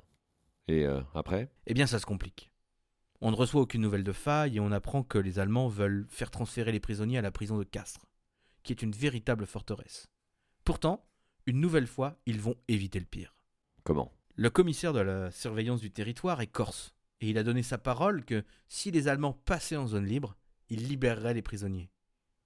[0.68, 1.50] Et euh, après?
[1.66, 2.52] Eh bien, ça se complique.
[3.20, 6.30] On ne reçoit aucune nouvelle de faille et on apprend que les Allemands veulent faire
[6.30, 8.06] transférer les prisonniers à la prison de Castres,
[8.62, 10.08] qui est une véritable forteresse.
[10.64, 11.04] Pourtant,
[11.46, 13.34] une nouvelle fois, ils vont éviter le pire.
[13.82, 14.12] Comment?
[14.36, 18.24] Le commissaire de la surveillance du territoire est corse, et il a donné sa parole
[18.24, 20.36] que si les Allemands passaient en zone libre,
[20.70, 21.90] il libérerait les prisonniers.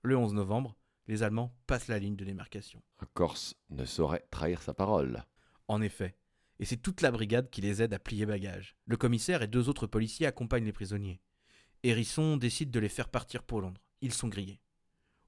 [0.03, 2.83] Le 11 novembre, les Allemands passent la ligne de démarcation.
[3.01, 5.25] Un Corse ne saurait trahir sa parole.
[5.69, 6.17] En effet,
[6.61, 8.77] et c'est toute la brigade qui les aide à plier bagages.
[8.87, 11.21] Le commissaire et deux autres policiers accompagnent les prisonniers.
[11.83, 13.81] Hérisson décide de les faire partir pour Londres.
[14.01, 14.61] Ils sont grillés.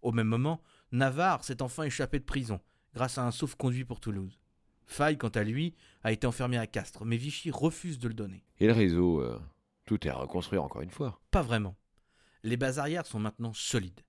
[0.03, 0.63] Au même moment,
[0.93, 2.61] Navarre s'est enfin échappé de prison,
[2.95, 4.39] grâce à un sauf-conduit pour Toulouse.
[4.87, 8.45] Faye, quant à lui, a été enfermé à Castres, mais Vichy refuse de le donner.
[8.61, 9.41] Et le réseau, euh,
[9.85, 11.21] tout est à reconstruire encore une fois.
[11.33, 11.77] Pas vraiment.
[12.45, 14.03] Les bases arrières sont maintenant solides.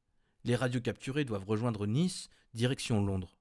[0.48, 3.36] Les radios capturées doivent rejoindre Nice, direction Londres.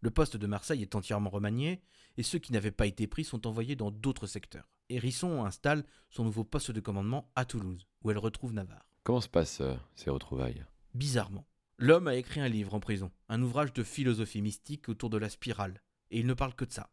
[0.00, 1.80] Le poste de Marseille est entièrement remanié,
[2.18, 4.68] et ceux qui n'avaient pas été pris sont envoyés dans d'autres secteurs.
[4.90, 8.84] Hérisson installe son nouveau poste de commandement à Toulouse, où elle retrouve Navarre.
[9.04, 10.66] Comment se passent euh, ces retrouvailles?
[10.92, 11.46] Bizarrement,
[11.78, 15.30] l'homme a écrit un livre en prison, un ouvrage de philosophie mystique autour de la
[15.30, 16.90] spirale, et il ne parle que de ça.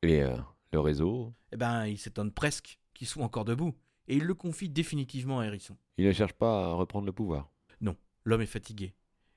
[0.00, 0.38] Et euh,
[0.72, 1.34] le réseau?
[1.52, 3.76] Eh ben, il s'étonne presque qu'il soit encore debout,
[4.08, 5.76] et il le confie définitivement à Hérisson.
[5.98, 7.50] Il ne cherche pas à reprendre le pouvoir?
[7.82, 8.94] Non, l'homme est fatigué.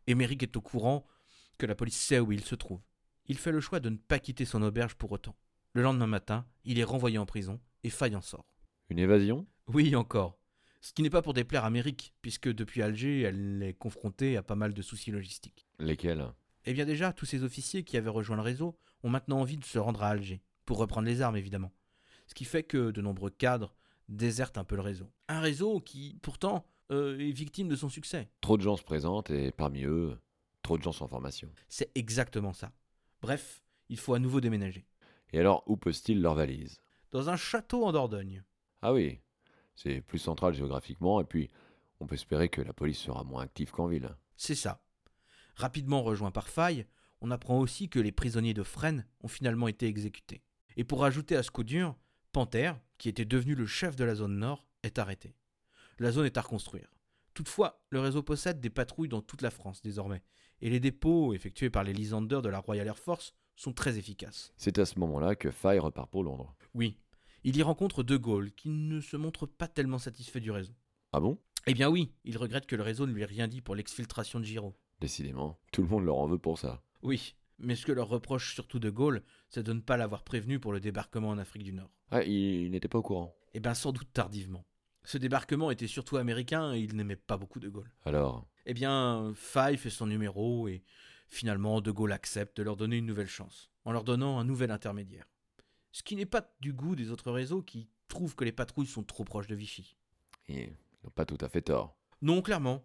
[0.07, 1.05] Émeric est au courant
[1.57, 2.81] que la police sait où il se trouve.
[3.25, 5.35] Il fait le choix de ne pas quitter son auberge pour autant.
[5.73, 8.45] Le lendemain matin, il est renvoyé en prison et Faye en sort.
[8.89, 9.47] Une évasion?
[9.67, 10.37] Oui, encore.
[10.81, 14.43] Ce qui n'est pas pour déplaire à Méric, puisque depuis Alger, elle est confrontée à
[14.43, 15.65] pas mal de soucis logistiques.
[15.79, 16.27] Lesquels?
[16.65, 19.65] Eh bien déjà, tous ces officiers qui avaient rejoint le réseau ont maintenant envie de
[19.65, 21.71] se rendre à Alger, pour reprendre les armes évidemment.
[22.27, 23.75] Ce qui fait que de nombreux cadres
[24.09, 25.09] désertent un peu le réseau.
[25.29, 28.29] Un réseau qui, pourtant, euh, est victime de son succès.
[28.41, 30.17] Trop de gens se présentent et parmi eux,
[30.61, 31.49] trop de gens sont en formation.
[31.69, 32.71] C'est exactement ça.
[33.21, 34.85] Bref, il faut à nouveau déménager.
[35.31, 36.81] Et alors, où posent-ils leurs valises?
[37.11, 38.43] Dans un château en Dordogne.
[38.81, 39.19] Ah oui,
[39.75, 41.49] c'est plus central géographiquement et puis
[41.99, 44.15] on peut espérer que la police sera moins active qu'en ville.
[44.35, 44.83] C'est ça.
[45.55, 46.85] Rapidement rejoint par Faille,
[47.21, 50.43] on apprend aussi que les prisonniers de Fresnes ont finalement été exécutés.
[50.75, 51.95] Et pour ajouter à ce coup dur,
[52.31, 55.35] Panthère, qui était devenu le chef de la zone nord, est arrêté.
[55.99, 56.89] La zone est à reconstruire.
[57.33, 60.23] Toutefois, le réseau possède des patrouilles dans toute la France désormais,
[60.61, 64.53] et les dépôts effectués par les Lysander de la Royal Air Force sont très efficaces.
[64.57, 66.55] C'est à ce moment-là que Faye repart pour Londres.
[66.73, 66.97] Oui,
[67.43, 70.73] il y rencontre De Gaulle, qui ne se montre pas tellement satisfait du réseau.
[71.11, 71.37] Ah bon?
[71.67, 74.39] Eh bien oui, il regrette que le réseau ne lui ait rien dit pour l'exfiltration
[74.39, 74.75] de Giraud.
[74.99, 76.81] Décidément, tout le monde leur en veut pour ça.
[77.01, 80.59] Oui, mais ce que leur reproche surtout De Gaulle, c'est de ne pas l'avoir prévenu
[80.59, 81.91] pour le débarquement en Afrique du Nord.
[82.11, 83.35] Ah, il n'était pas au courant.
[83.53, 84.65] Eh bien sans doute tardivement.
[85.05, 87.91] Ce débarquement était surtout américain et il n'aimait pas beaucoup De Gaulle.
[88.05, 90.83] Alors, Eh bien, Faye fait son numéro et
[91.29, 94.71] finalement De Gaulle accepte de leur donner une nouvelle chance, en leur donnant un nouvel
[94.71, 95.27] intermédiaire.
[95.91, 99.03] Ce qui n'est pas du goût des autres réseaux qui trouvent que les patrouilles sont
[99.03, 99.97] trop proches de Vichy.
[100.47, 100.69] ils
[101.03, 101.97] n'ont pas tout à fait tort.
[102.21, 102.83] Non, clairement.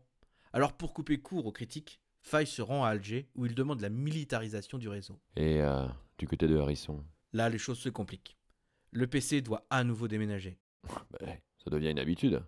[0.53, 3.91] Alors pour couper court aux critiques, Faye se rend à Alger où il demande la
[3.91, 5.19] militarisation du réseau.
[5.37, 5.87] Et euh,
[6.19, 7.05] du côté de Harrison,
[7.35, 8.39] Là, les choses se compliquent.
[8.91, 10.59] Le PC doit à nouveau déménager.
[11.11, 11.19] bah,
[11.69, 12.43] ça devient une habitude.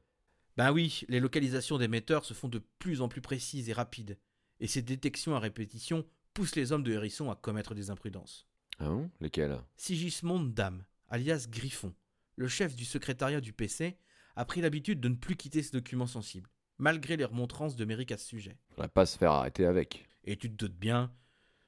[0.56, 4.18] Ben oui, les localisations d'émetteurs se font de plus en plus précises et rapides,
[4.60, 8.48] et ces détections à répétition poussent les hommes de Hérisson à commettre des imprudences.
[8.78, 9.10] Ah bon?
[9.20, 11.94] Lesquels Sigismond Dame, alias Griffon,
[12.36, 13.98] le chef du secrétariat du PC,
[14.36, 18.12] a pris l'habitude de ne plus quitter ces documents sensibles, malgré les remontrances de Méric
[18.12, 18.56] à ce sujet.
[18.70, 20.08] Faudrait pas se faire arrêter avec.
[20.24, 21.12] Et tu te doutes bien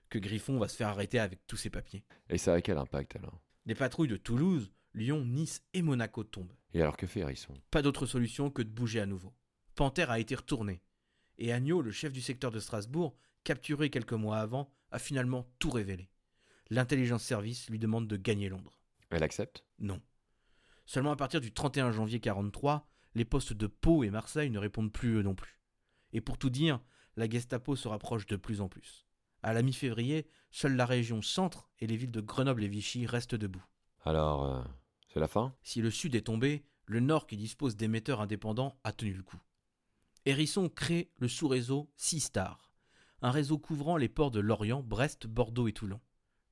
[0.09, 2.05] que Griffon va se faire arrêter avec tous ses papiers.
[2.31, 3.41] Et ça a quel impact alors?
[3.67, 6.53] Les patrouilles de Toulouse, Lyon, Nice et Monaco tombent.
[6.75, 9.33] Et alors que fait Harrison Pas d'autre solution que de bouger à nouveau.
[9.75, 10.83] Panthère a été retourné.
[11.39, 15.71] Et Agneau, le chef du secteur de Strasbourg, capturé quelques mois avant, a finalement tout
[15.71, 16.11] révélé.
[16.71, 18.79] L'intelligence service lui demande de gagner Londres.
[19.11, 19.65] Elle accepte?
[19.79, 20.01] Non.
[20.87, 24.93] Seulement à partir du 31 janvier 43, les postes de Pau et Marseille ne répondent
[24.93, 25.61] plus eux non plus.
[26.13, 26.81] Et pour tout dire,
[27.17, 29.07] la Gestapo se rapproche de plus en plus.
[29.43, 33.35] À la mi-février, seule la région centre et les villes de Grenoble et Vichy restent
[33.35, 33.65] debout.
[34.05, 34.63] Alors, euh,
[35.13, 35.55] c'est la fin?
[35.63, 39.41] Si le sud est tombé, le nord qui dispose d'émetteurs indépendants a tenu le coup.
[40.25, 42.73] Hérisson crée le sous-réseau Star,
[43.21, 46.01] un réseau couvrant les ports de Lorient, Brest, Bordeaux et Toulon.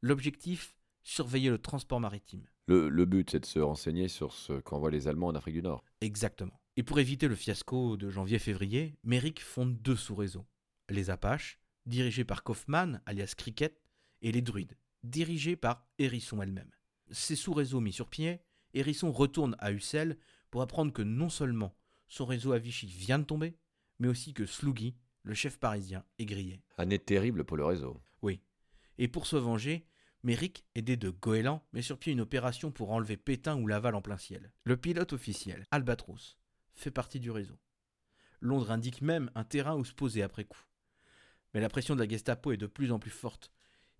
[0.02, 0.76] L'objectif?
[1.02, 2.44] Surveiller le transport maritime.
[2.66, 5.62] Le, le but, c'est de se renseigner sur ce qu'envoient les Allemands en Afrique du
[5.62, 5.82] Nord.
[6.02, 6.60] Exactement.
[6.76, 10.46] Et pour éviter le fiasco de janvier-février, Merrick fonde deux sous-réseaux.
[10.90, 13.80] Les Apaches, dirigés par Kaufman, alias Cricket,
[14.20, 16.70] et les Druides, dirigés par Hérisson elle-même.
[17.10, 18.42] Ces sous-réseaux mis sur pied,
[18.74, 20.18] Hérisson retourne à Ussel
[20.50, 21.74] pour apprendre que non seulement
[22.08, 23.56] son réseau à Vichy vient de tomber,
[23.98, 26.62] mais aussi que Sluggy, le chef parisien, est grillé.
[26.76, 28.00] Année terrible pour le réseau.
[28.22, 28.40] Oui.
[28.98, 29.86] Et pour se venger,
[30.22, 34.02] Méric, aidé de Goéland, met sur pied une opération pour enlever Pétain ou Laval en
[34.02, 34.52] plein ciel.
[34.64, 36.38] Le pilote officiel, Albatros,
[36.74, 37.58] fait partie du réseau.
[38.40, 40.62] Londres indique même un terrain où se poser après coup.
[41.54, 43.50] Mais la pression de la Gestapo est de plus en plus forte,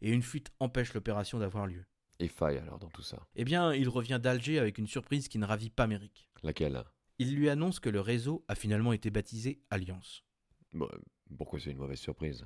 [0.03, 1.85] et une fuite empêche l'opération d'avoir lieu.
[2.21, 3.27] Et faille alors dans tout ça.
[3.35, 6.29] Eh bien, il revient d'Alger avec une surprise qui ne ravit pas Méric.
[6.43, 6.85] Laquelle?
[7.19, 10.23] Il lui annonce que le réseau a finalement été baptisé Alliance.
[10.75, 10.89] Bon,
[11.39, 12.45] Pourquoi c'est une mauvaise surprise?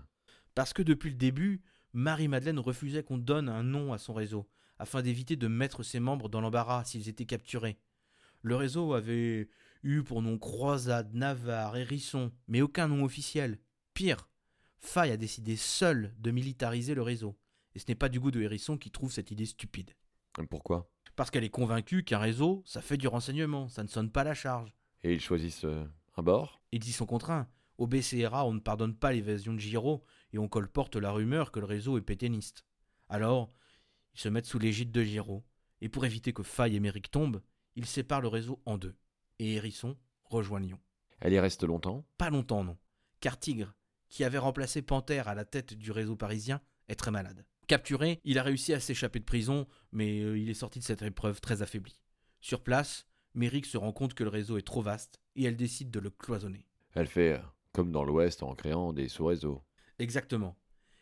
[0.54, 5.02] Parce que depuis le début, Marie-Madeleine refusait qu'on donne un nom à son réseau, afin
[5.02, 7.78] d'éviter de mettre ses membres dans l'embarras s'ils étaient capturés.
[8.42, 9.48] Le réseau avait
[9.82, 13.58] eu pour nom Croisade, Navarre, Hérisson, mais aucun nom officiel.
[13.92, 14.28] Pire,
[14.78, 17.36] Faye a décidé seul de militariser le réseau.
[17.74, 19.90] Et ce n'est pas du goût de Hérisson qui trouve cette idée stupide.
[20.50, 20.90] Pourquoi?
[21.16, 24.34] Parce qu'elle est convaincue qu'un réseau, ça fait du renseignement, ça ne sonne pas la
[24.34, 24.74] charge.
[25.02, 25.84] Et ils choisissent euh,
[26.16, 26.60] un bord?
[26.72, 27.48] Ils y sont contraints.
[27.78, 31.60] Au BCRA, on ne pardonne pas l'évasion de Giraud et on colporte la rumeur que
[31.60, 32.64] le réseau est pétainiste.
[33.08, 33.52] Alors,
[34.14, 35.44] ils se mettent sous l'égide de Giraud.
[35.80, 37.42] Et pour éviter que Faye et Méric tombent,
[37.74, 38.96] ils séparent le réseau en deux.
[39.38, 40.80] Et Hérisson rejoint Lyon.
[41.20, 42.06] Elle y reste longtemps?
[42.16, 42.78] Pas longtemps, non.
[43.20, 43.74] Car Tigre,
[44.08, 47.44] qui avait remplacé Panthère à la tête du réseau parisien, est très malade.
[47.66, 51.02] Capturé, il a réussi à s'échapper de prison, mais euh, il est sorti de cette
[51.02, 51.98] épreuve très affaibli.
[52.40, 55.90] Sur place, Méric se rend compte que le réseau est trop vaste et elle décide
[55.90, 56.66] de le cloisonner.
[56.92, 59.62] Elle fait euh, comme dans l'Ouest en créant des sous-réseaux.
[59.98, 60.56] Exactement.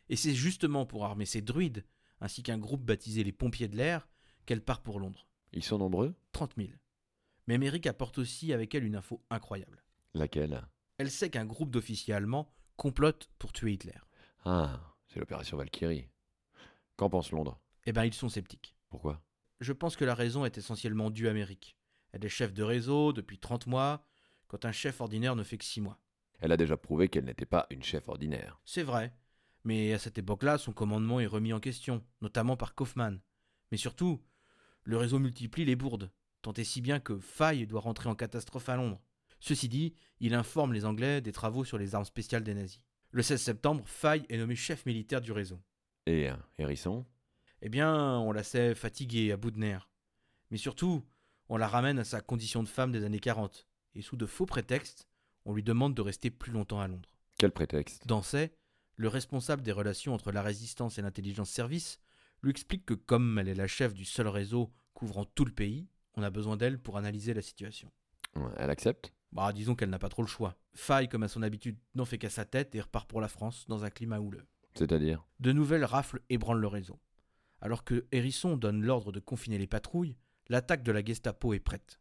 [0.09, 1.85] Et c'est justement pour armer ses druides,
[2.20, 4.09] ainsi qu'un groupe baptisé les Pompiers de l'air,
[4.46, 5.27] qu'elle part pour Londres.
[5.53, 6.14] Ils sont nombreux?
[6.33, 6.68] 30 000.
[7.46, 9.83] Mais Méric apporte aussi avec elle une info incroyable.
[10.14, 10.62] Laquelle?
[10.98, 13.98] Elle sait qu'un groupe d'officiers allemands complote pour tuer Hitler.
[14.44, 16.09] Ah, c'est l'opération Valkyrie.
[16.96, 17.61] Qu'en pense Londres?
[17.85, 18.76] Eh ben, ils sont sceptiques.
[18.90, 19.22] Pourquoi?
[19.61, 21.76] Je pense que la raison est essentiellement due à Méric.
[22.12, 24.05] Elle est chef de réseau depuis 30 mois,
[24.48, 25.98] quand un chef ordinaire ne fait que 6 mois.
[26.40, 28.61] Elle a déjà prouvé qu'elle n'était pas une chef ordinaire.
[28.64, 29.14] C'est vrai.
[29.64, 33.20] Mais à cette époque-là, son commandement est remis en question, notamment par Kaufmann.
[33.70, 34.20] Mais surtout,
[34.85, 36.11] le réseau multiplie les bourdes,
[36.42, 39.00] tant et si bien que Faye doit rentrer en catastrophe à Londres.
[39.38, 42.81] Ceci dit, il informe les Anglais des travaux sur les armes spéciales des nazis.
[43.12, 45.61] Le 16 septembre, Faye est nommé chef militaire du réseau.
[46.07, 47.05] Et euh, Hérisson
[47.61, 49.88] Eh bien, on la sait fatiguée, à bout de nerfs.
[50.51, 51.05] Mais surtout,
[51.49, 53.67] on la ramène à sa condition de femme des années 40.
[53.95, 55.07] Et sous de faux prétextes,
[55.45, 57.09] on lui demande de rester plus longtemps à Londres.
[57.38, 58.07] Quel prétexte?
[58.07, 58.53] Dancet,
[58.97, 62.01] le responsable des relations entre la résistance et l'intelligence service,
[62.43, 65.88] lui explique que comme elle est la chef du seul réseau couvrant tout le pays,
[66.15, 67.91] on a besoin d'elle pour analyser la situation.
[68.57, 69.12] Elle accepte?
[69.33, 70.57] Bah, disons qu'elle n'a pas trop le choix.
[70.75, 73.67] Faille, comme à son habitude, n'en fait qu'à sa tête et repart pour la France
[73.69, 74.45] dans un climat houleux.
[74.75, 77.01] C'est-à-dire De nouvelles rafles ébranlent le réseau.
[77.61, 80.17] Alors que Hérisson donne l'ordre de confiner les patrouilles,
[80.49, 82.01] l'attaque de la Gestapo est prête.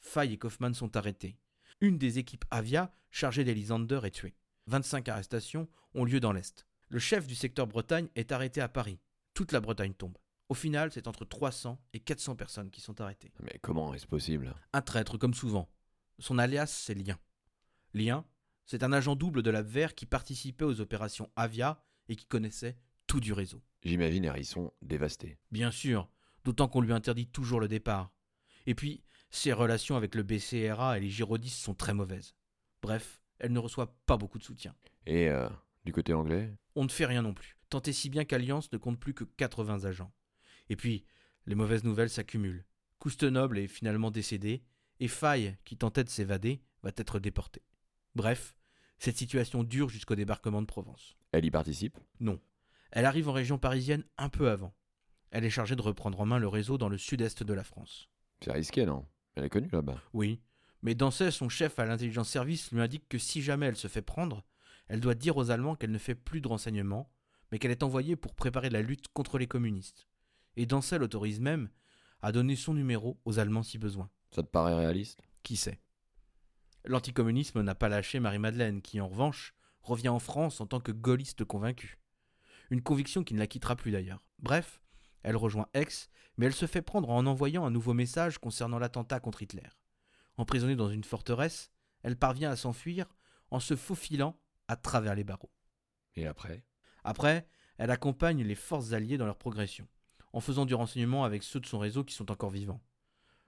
[0.00, 1.36] Faye et Kaufmann sont arrêtés.
[1.80, 4.36] Une des équipes Avia, chargée d'Elisander, est tuée.
[4.66, 6.66] 25 arrestations ont lieu dans l'Est.
[6.88, 9.00] Le chef du secteur Bretagne est arrêté à Paris.
[9.34, 10.16] Toute la Bretagne tombe.
[10.48, 13.32] Au final, c'est entre 300 et 400 personnes qui sont arrêtées.
[13.40, 14.54] Mais comment est-ce possible?
[14.72, 15.68] Un traître, comme souvent.
[16.18, 17.18] Son alias, c'est Lien.
[17.94, 18.24] Lien,
[18.66, 23.20] c'est un agent double de l'Abwehr qui participait aux opérations Avia et qui connaissait tout
[23.20, 23.62] du réseau.
[23.82, 25.38] J'imagine Hérisson dévasté.
[25.50, 26.10] Bien sûr,
[26.44, 28.12] d'autant qu'on lui interdit toujours le départ.
[28.66, 32.34] Et puis, ses relations avec le BCRA et les girodistes sont très mauvaises.
[32.82, 34.74] Bref, elle ne reçoit pas beaucoup de soutien.
[35.06, 35.48] Et euh,
[35.84, 36.52] du côté anglais?
[36.74, 39.24] On ne fait rien non plus, tant et si bien qu'Alliance ne compte plus que
[39.24, 40.12] 80 agents.
[40.68, 41.04] Et puis,
[41.46, 42.64] les mauvaises nouvelles s'accumulent.
[42.98, 44.62] Coustenoble est finalement décédé,
[44.98, 47.62] et Faye, qui tentait de s'évader, va être déporté.
[48.14, 48.54] Bref,
[49.00, 51.16] cette situation dure jusqu'au débarquement de Provence.
[51.32, 52.38] Elle y participe Non.
[52.92, 54.74] Elle arrive en région parisienne un peu avant.
[55.30, 58.10] Elle est chargée de reprendre en main le réseau dans le sud-est de la France.
[58.44, 59.06] C'est risqué, non?
[59.36, 59.96] Elle est connue là-bas.
[60.12, 60.42] Oui,
[60.82, 64.02] mais Dancet, son chef à l'intelligence service, lui indique que si jamais elle se fait
[64.02, 64.44] prendre,
[64.88, 67.10] elle doit dire aux Allemands qu'elle ne fait plus de renseignements,
[67.50, 70.08] mais qu'elle est envoyée pour préparer la lutte contre les communistes.
[70.56, 71.70] Et Dancet l'autorise même
[72.20, 74.10] à donner son numéro aux Allemands si besoin.
[74.30, 75.22] Ça te paraît réaliste?
[75.42, 75.80] Qui sait?
[76.84, 81.44] L'anticommunisme n'a pas lâché Marie-Madeleine, qui en revanche revient en France en tant que gaulliste
[81.44, 81.98] convaincue.
[82.70, 84.24] Une conviction qui ne la quittera plus d'ailleurs.
[84.38, 84.80] Bref,
[85.22, 89.20] elle rejoint Aix, mais elle se fait prendre en envoyant un nouveau message concernant l'attentat
[89.20, 89.68] contre Hitler.
[90.36, 91.70] Emprisonnée dans une forteresse,
[92.02, 93.06] elle parvient à s'enfuir
[93.50, 94.38] en se faufilant
[94.68, 95.52] à travers les barreaux.
[96.14, 96.64] Et après?
[97.04, 99.86] Après, elle accompagne les forces alliées dans leur progression,
[100.32, 102.82] en faisant du renseignement avec ceux de son réseau qui sont encore vivants.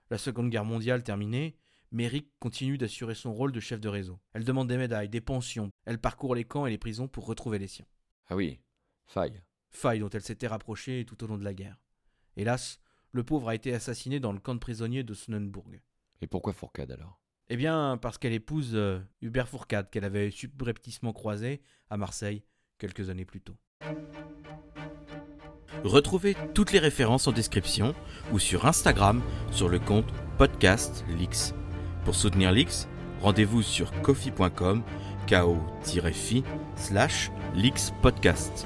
[0.09, 1.57] La Seconde Guerre mondiale terminée,
[1.93, 4.19] Merrick continue d'assurer son rôle de chef de réseau.
[4.33, 7.59] Elle demande des médailles, des pensions, elle parcourt les camps et les prisons pour retrouver
[7.59, 7.85] les siens.
[8.27, 8.59] Ah oui,
[9.05, 9.43] faille.
[9.69, 11.79] Faille dont elle s'était rapprochée tout au long de la guerre.
[12.35, 12.79] Hélas,
[13.11, 15.81] le pauvre a été assassiné dans le camp de prisonniers de Sonnenburg.
[16.21, 17.19] Et pourquoi Fourcade alors?
[17.49, 22.43] Eh bien, parce qu'elle épouse euh, Hubert Fourcade, qu'elle avait subrepticement croisé à Marseille
[22.79, 23.55] quelques années plus tôt.
[25.83, 27.93] Retrouvez toutes les références en description
[28.31, 31.53] ou sur Instagram sur le compte podcast Lix.
[32.05, 32.87] Pour soutenir Lix,
[33.21, 34.83] rendez-vous sur kofi.com
[35.27, 36.43] ko-fi
[36.75, 38.65] slash Lix Podcast.